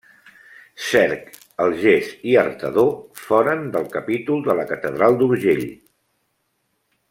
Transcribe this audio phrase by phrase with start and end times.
[0.85, 1.27] Cerc,
[1.65, 2.85] el Ges i Artedó
[3.27, 5.65] foren del capítol de la catedral d'Urgell.